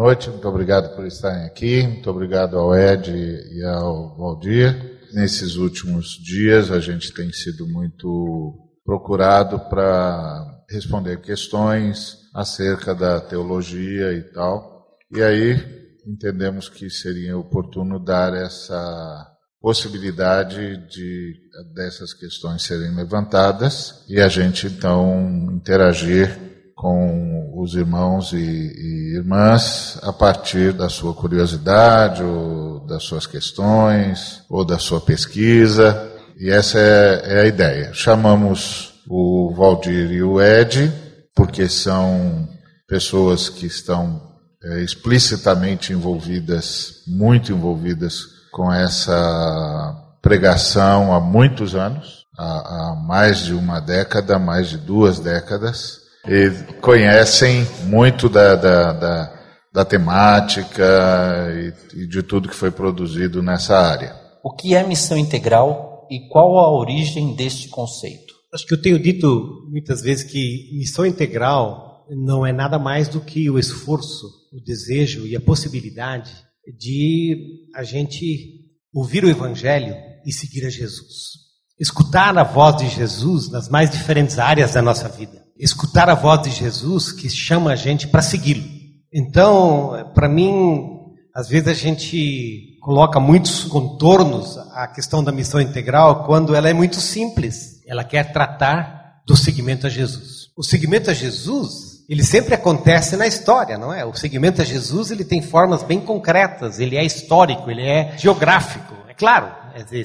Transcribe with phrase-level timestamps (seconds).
[0.00, 4.98] noite, muito obrigado por estarem aqui, muito obrigado ao Ed e ao Valdir.
[5.12, 14.14] Nesses últimos dias a gente tem sido muito procurado para responder questões acerca da teologia
[14.14, 14.86] e tal.
[15.14, 15.60] E aí
[16.06, 19.26] entendemos que seria oportuno dar essa
[19.60, 21.34] possibilidade de
[21.74, 29.98] dessas questões serem levantadas e a gente então interagir com os irmãos e, e, irmãs
[30.02, 36.10] a partir da sua curiosidade, ou das suas questões, ou da sua pesquisa.
[36.38, 37.90] E essa é, é a ideia.
[37.92, 40.90] Chamamos o Valdir e o Ed,
[41.36, 42.48] porque são
[42.88, 44.18] pessoas que estão
[44.64, 53.52] é, explicitamente envolvidas, muito envolvidas com essa pregação há muitos anos, há, há mais de
[53.52, 59.40] uma década, mais de duas décadas e conhecem muito da, da, da,
[59.72, 60.84] da temática
[61.94, 64.14] e, e de tudo que foi produzido nessa área.
[64.42, 68.34] O que é missão integral e qual a origem deste conceito?
[68.52, 73.20] Acho que eu tenho dito muitas vezes que missão integral não é nada mais do
[73.20, 76.32] que o esforço, o desejo e a possibilidade
[76.78, 78.26] de a gente
[78.92, 79.94] ouvir o Evangelho
[80.26, 81.38] e seguir a Jesus.
[81.78, 86.42] Escutar a voz de Jesus nas mais diferentes áreas da nossa vida escutar a voz
[86.42, 88.64] de Jesus que chama a gente para segui-lo.
[89.12, 90.86] Então, para mim,
[91.34, 96.72] às vezes a gente coloca muitos contornos à questão da missão integral quando ela é
[96.72, 97.80] muito simples.
[97.86, 100.48] Ela quer tratar do seguimento a Jesus.
[100.56, 104.04] O seguimento a Jesus, ele sempre acontece na história, não é?
[104.04, 108.94] O seguimento a Jesus, ele tem formas bem concretas, ele é histórico, ele é geográfico.
[109.08, 109.52] É claro,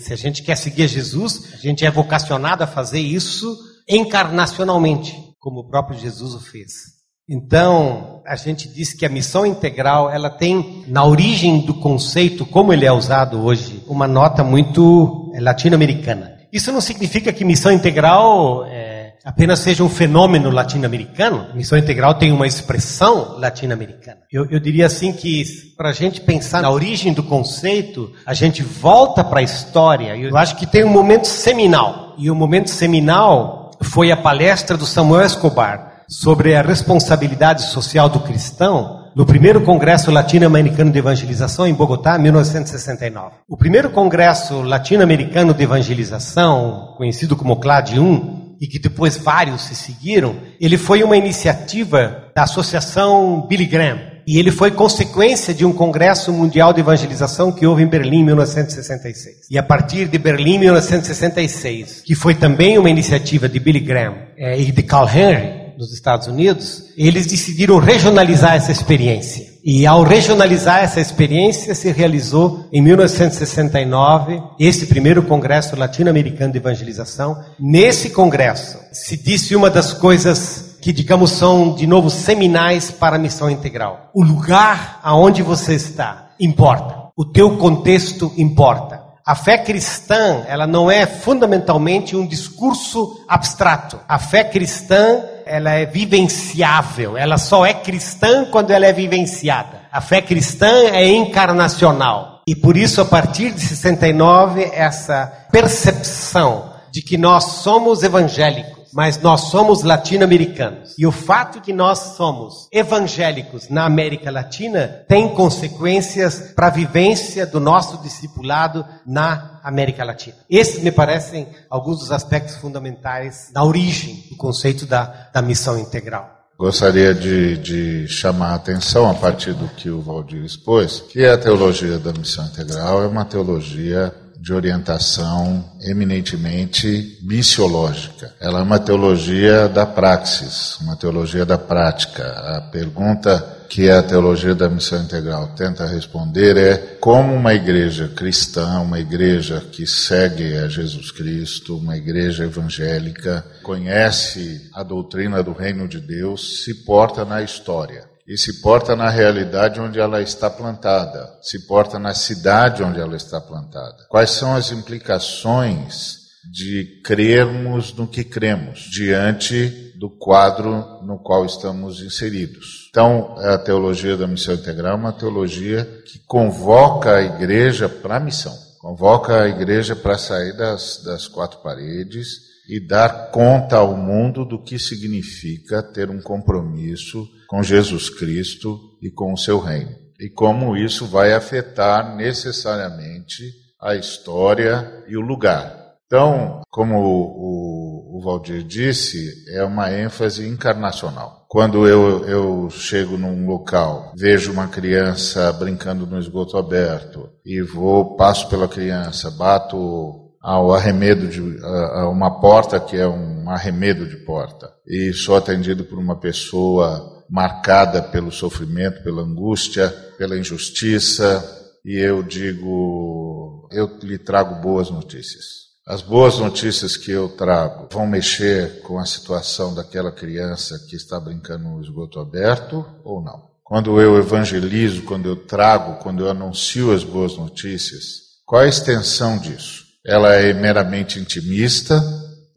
[0.00, 3.56] se a gente quer seguir a Jesus, a gente é vocacionado a fazer isso
[3.88, 6.94] encarnacionalmente como o próprio Jesus o fez.
[7.28, 12.72] Então, a gente diz que a missão integral, ela tem, na origem do conceito, como
[12.72, 16.38] ele é usado hoje, uma nota muito é, latino-americana.
[16.50, 21.48] Isso não significa que missão integral é, apenas seja um fenômeno latino-americano.
[21.54, 24.20] Missão integral tem uma expressão latino-americana.
[24.32, 25.44] Eu, eu diria assim que,
[25.76, 30.16] para a gente pensar na origem do conceito, a gente volta para a história.
[30.16, 32.14] Eu acho que tem um momento seminal.
[32.16, 38.20] E o momento seminal foi a palestra do Samuel Escobar sobre a responsabilidade social do
[38.20, 43.36] cristão no primeiro Congresso Latino-Americano de Evangelização em Bogotá, 1969.
[43.48, 49.74] O primeiro Congresso Latino-Americano de Evangelização, conhecido como CLAD 1, e que depois vários se
[49.74, 55.72] seguiram, ele foi uma iniciativa da Associação Billy Graham, e ele foi consequência de um
[55.72, 59.36] congresso mundial de evangelização que houve em Berlim em 1966.
[59.50, 64.14] E a partir de Berlim em 1966, que foi também uma iniciativa de Billy Graham
[64.36, 69.54] é, e de Carl Henry nos Estados Unidos, eles decidiram regionalizar essa experiência.
[69.64, 77.36] E ao regionalizar essa experiência, se realizou em 1969 esse primeiro Congresso Latino-Americano de Evangelização.
[77.58, 83.18] Nesse congresso, se disse uma das coisas que, digamos, são de novo seminais para a
[83.18, 84.10] missão integral.
[84.12, 87.08] O lugar aonde você está importa.
[87.16, 89.02] O teu contexto importa.
[89.24, 93.98] A fé cristã, ela não é fundamentalmente um discurso abstrato.
[94.06, 97.16] A fé cristã, ela é vivenciável.
[97.16, 99.84] Ela só é cristã quando ela é vivenciada.
[99.90, 102.42] A fé cristã é encarnacional.
[102.46, 109.20] E por isso, a partir de 69, essa percepção de que nós somos evangélicos, mas
[109.20, 110.94] nós somos latino-americanos.
[110.96, 117.44] E o fato que nós somos evangélicos na América Latina tem consequências para a vivência
[117.44, 120.36] do nosso discipulado na América Latina.
[120.48, 126.30] Esses me parecem alguns dos aspectos fundamentais da origem do conceito da, da missão integral.
[126.56, 131.36] Gostaria de, de, chamar a atenção, a partir do que o Valdir expôs, que a
[131.36, 134.14] teologia da missão integral é uma teologia
[134.44, 138.34] de orientação eminentemente missiológica.
[138.38, 142.22] Ela é uma teologia da praxis, uma teologia da prática.
[142.22, 148.80] A pergunta que a teologia da missão integral tenta responder é como uma igreja cristã,
[148.80, 155.88] uma igreja que segue a Jesus Cristo, uma igreja evangélica, conhece a doutrina do reino
[155.88, 161.38] de Deus, se porta na história e se porta na realidade onde ela está plantada,
[161.42, 164.06] se porta na cidade onde ela está plantada.
[164.08, 172.02] Quais são as implicações de crermos no que cremos diante do quadro no qual estamos
[172.02, 172.88] inseridos?
[172.90, 178.20] Então, a teologia da missão integral é uma teologia que convoca a igreja para a
[178.20, 178.54] missão
[178.84, 184.62] Convoca a igreja para sair das, das quatro paredes e dar conta ao mundo do
[184.62, 189.92] que significa ter um compromisso com Jesus Cristo e com o seu reino.
[190.18, 193.44] E como isso vai afetar necessariamente
[193.80, 195.84] a história e o lugar.
[196.06, 201.44] Então, como o, o, Valdir disse, é uma ênfase encarnacional.
[201.48, 208.16] Quando eu, eu chego num local, vejo uma criança brincando no esgoto aberto e vou,
[208.16, 214.18] passo pela criança, bato ao arremedo de a, uma porta que é um arremedo de
[214.18, 219.88] porta e sou atendido por uma pessoa marcada pelo sofrimento, pela angústia,
[220.18, 221.42] pela injustiça
[221.82, 225.64] e eu digo, eu lhe trago boas notícias.
[225.86, 231.18] As boas notícias que eu trago vão mexer com a situação daquela criança que está
[231.18, 233.48] brincando no esgoto aberto ou não?
[233.62, 239.38] Quando eu evangelizo, quando eu trago, quando eu anuncio as boas notícias, qual a extensão
[239.38, 239.83] disso?
[240.06, 242.02] Ela é meramente intimista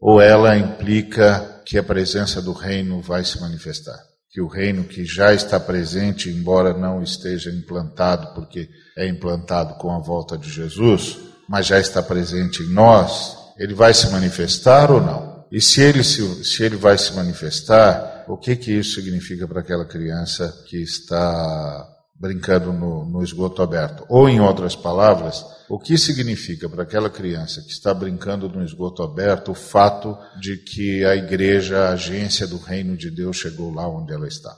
[0.00, 3.98] ou ela implica que a presença do reino vai se manifestar?
[4.30, 9.90] Que o reino que já está presente, embora não esteja implantado, porque é implantado com
[9.90, 11.18] a volta de Jesus,
[11.48, 15.46] mas já está presente em nós, ele vai se manifestar ou não?
[15.50, 19.60] E se ele, se, se ele vai se manifestar, o que, que isso significa para
[19.60, 24.04] aquela criança que está brincando no, no, esgoto aberto?
[24.08, 29.02] Ou, em outras palavras, o que significa para aquela criança que está brincando no esgoto
[29.02, 33.88] aberto o fato de que a igreja, a agência do reino de Deus, chegou lá
[33.88, 34.54] onde ela está?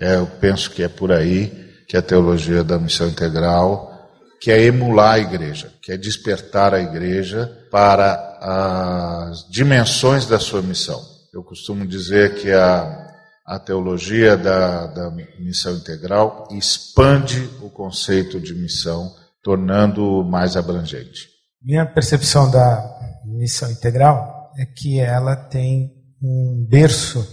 [0.00, 3.98] É, eu penso que é por aí que a teologia da missão integral
[4.40, 10.62] que é emular a igreja, que é despertar a igreja para as dimensões da sua
[10.62, 11.00] missão.
[11.34, 13.08] Eu costumo dizer que a,
[13.48, 19.10] a teologia da, da missão integral expande o conceito de missão,
[19.42, 21.28] tornando mais abrangente.
[21.62, 22.84] Minha percepção da
[23.24, 25.90] missão integral é que ela tem
[26.22, 27.26] um berço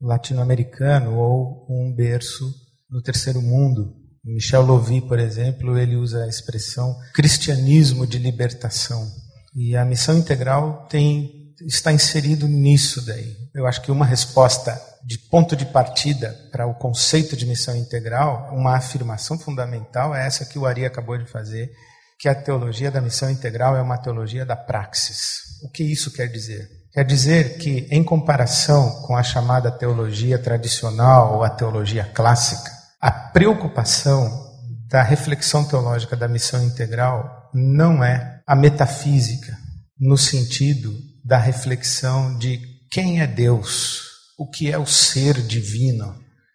[0.00, 2.44] latino-americano ou um berço
[2.90, 9.06] no terceiro mundo Michel Louvi, por exemplo, ele usa a expressão cristianismo de libertação.
[9.54, 13.36] E a missão integral tem, está inserido nisso daí.
[13.54, 18.50] Eu acho que uma resposta de ponto de partida para o conceito de missão integral,
[18.52, 21.70] uma afirmação fundamental é essa que o Ari acabou de fazer,
[22.18, 25.60] que a teologia da missão integral é uma teologia da praxis.
[25.62, 26.68] O que isso quer dizer?
[26.92, 32.70] Quer dizer que, em comparação com a chamada teologia tradicional ou a teologia clássica,
[33.00, 34.30] a preocupação
[34.88, 39.56] da reflexão teológica da missão integral não é a metafísica,
[39.98, 40.92] no sentido
[41.24, 42.60] da reflexão de
[42.90, 44.02] quem é Deus,
[44.38, 46.14] o que é o ser divino,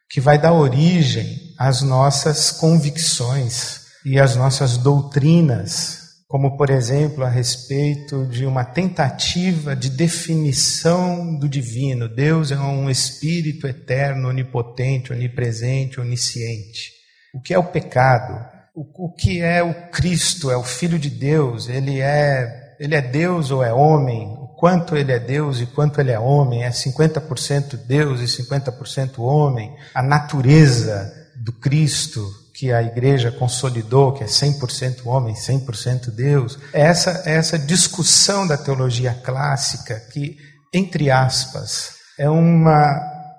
[0.10, 6.00] que vai dar origem às nossas convicções e às nossas doutrinas
[6.30, 12.08] como por exemplo a respeito de uma tentativa de definição do divino.
[12.08, 16.92] Deus é um espírito eterno, onipotente, onipresente, onisciente.
[17.34, 18.46] O que é o pecado?
[18.76, 20.52] O, que é o Cristo?
[20.52, 21.68] É o Filho de Deus?
[21.68, 24.38] Ele é, ele é Deus ou é homem?
[24.60, 26.66] Quanto ele é Deus e quanto ele é homem?
[26.66, 29.74] É 50% Deus e 50% homem?
[29.96, 36.82] A natureza do Cristo que a igreja consolidou, que é 100% homem, 100% Deus, é
[36.82, 40.36] essa, é essa discussão da teologia clássica que,
[40.74, 42.84] entre aspas, é uma,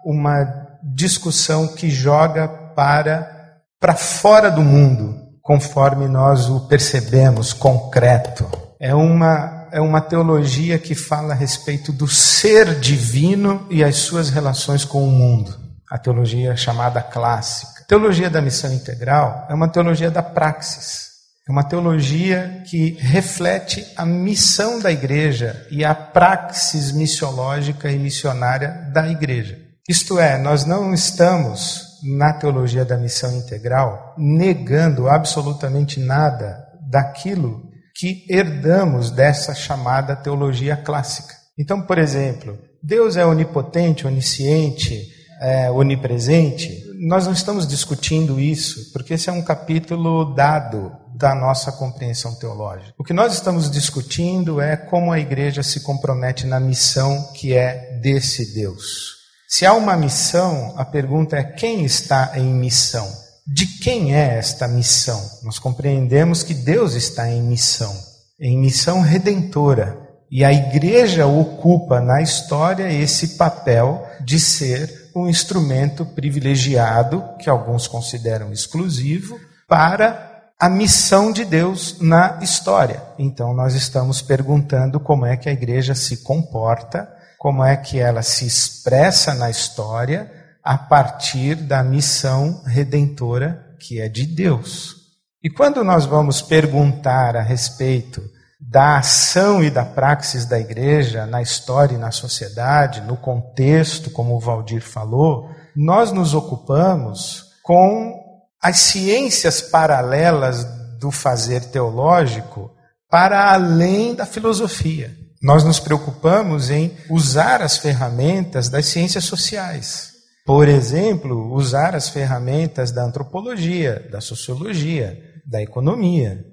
[0.06, 0.42] uma
[0.82, 8.50] discussão que joga para, para fora do mundo, conforme nós o percebemos, concreto.
[8.80, 14.30] É uma, é uma teologia que fala a respeito do ser divino e as suas
[14.30, 15.54] relações com o mundo.
[15.90, 17.84] A teologia chamada clássica.
[17.86, 21.10] Teologia da missão integral é uma teologia da praxis.
[21.48, 28.88] É uma teologia que reflete a missão da igreja e a praxis missiológica e missionária
[28.92, 29.58] da igreja.
[29.88, 38.24] Isto é, nós não estamos na teologia da missão integral negando absolutamente nada daquilo que
[38.28, 41.34] herdamos dessa chamada teologia clássica.
[41.58, 45.08] Então, por exemplo, Deus é onipotente, onisciente,
[45.40, 51.72] é, onipresente, nós não estamos discutindo isso, porque esse é um capítulo dado da nossa
[51.72, 52.92] compreensão teológica.
[52.98, 57.98] O que nós estamos discutindo é como a igreja se compromete na missão que é
[58.02, 59.18] desse Deus.
[59.48, 63.10] Se há uma missão, a pergunta é quem está em missão?
[63.52, 65.20] De quem é esta missão?
[65.42, 67.92] Nós compreendemos que Deus está em missão,
[68.38, 69.98] em missão redentora.
[70.30, 77.88] E a igreja ocupa na história esse papel de ser um instrumento privilegiado, que alguns
[77.88, 83.02] consideram exclusivo, para a missão de Deus na história.
[83.18, 88.22] Então, nós estamos perguntando como é que a igreja se comporta, como é que ela
[88.22, 94.96] se expressa na história a partir da missão redentora que é de Deus.
[95.42, 98.22] E quando nós vamos perguntar a respeito
[98.60, 104.36] da ação e da praxis da igreja na história e na sociedade, no contexto, como
[104.36, 108.20] o Valdir falou, nós nos ocupamos com
[108.62, 110.64] as ciências paralelas
[110.98, 112.70] do fazer teológico
[113.08, 115.16] para além da filosofia.
[115.42, 120.09] Nós nos preocupamos em usar as ferramentas das ciências sociais.
[120.50, 125.16] Por exemplo, usar as ferramentas da antropologia, da sociologia,
[125.46, 126.44] da economia.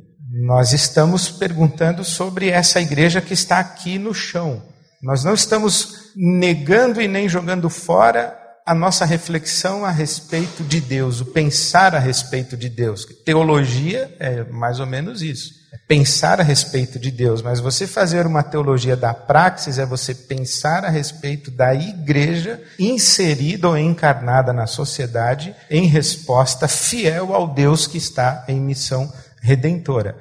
[0.45, 4.61] Nós estamos perguntando sobre essa igreja que está aqui no chão.
[5.01, 8.37] Nós não estamos negando e nem jogando fora
[8.67, 13.03] a nossa reflexão a respeito de Deus, o pensar a respeito de Deus.
[13.25, 15.49] Teologia é mais ou menos isso.
[15.85, 20.85] Pensar a respeito de Deus, mas você fazer uma teologia da praxis é você pensar
[20.85, 27.97] a respeito da igreja inserida ou encarnada na sociedade em resposta fiel ao Deus que
[27.97, 30.17] está em missão redentora.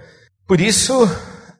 [0.47, 1.09] Por isso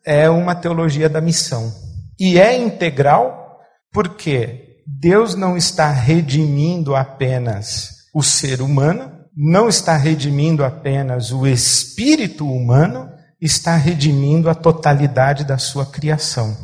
[0.05, 1.73] é uma teologia da missão.
[2.19, 3.61] E é integral
[3.93, 12.49] porque Deus não está redimindo apenas o ser humano, não está redimindo apenas o espírito
[12.49, 16.57] humano, está redimindo a totalidade da sua criação,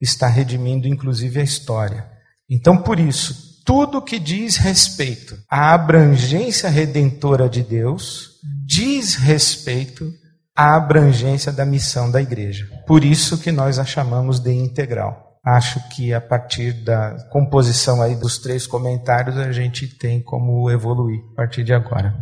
[0.00, 2.06] está redimindo inclusive a história.
[2.48, 10.12] Então, por isso, tudo que diz respeito à abrangência redentora de Deus diz respeito
[10.56, 12.68] à abrangência da missão da igreja.
[12.86, 18.16] Por isso que nós a chamamos de integral acho que a partir da composição aí
[18.16, 22.14] dos três comentários a gente tem como evoluir a partir de agora.